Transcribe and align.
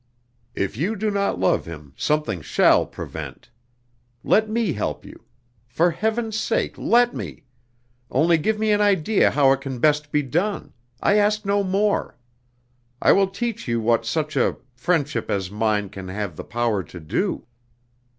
"If 0.55 0.77
you 0.77 0.95
do 0.95 1.11
not 1.11 1.39
love 1.39 1.67
him 1.67 1.93
something 1.95 2.41
shall 2.41 2.87
prevent. 2.87 3.51
Let 4.23 4.49
me 4.49 4.73
help 4.73 5.05
you. 5.05 5.25
For 5.67 5.91
heaven's 5.91 6.39
sake, 6.39 6.75
let 6.79 7.13
me! 7.13 7.43
Only 8.09 8.39
give 8.39 8.57
me 8.57 8.71
an 8.71 8.81
idea 8.81 9.29
how 9.29 9.51
it 9.51 9.61
can 9.61 9.77
best 9.77 10.11
be 10.11 10.23
done 10.23 10.73
I 11.03 11.17
ask 11.17 11.45
no 11.45 11.63
more. 11.63 12.17
I 12.99 13.11
will 13.11 13.27
teach 13.27 13.67
you 13.67 13.79
what 13.79 14.03
such 14.03 14.35
a 14.35 14.57
friendship 14.73 15.29
as 15.29 15.51
mine 15.51 15.87
can 15.89 16.07
have 16.07 16.35
the 16.35 16.43
power 16.45 16.81
to 16.81 16.99
do." 16.99 17.45